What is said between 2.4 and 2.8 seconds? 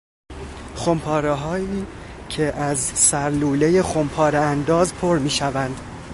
از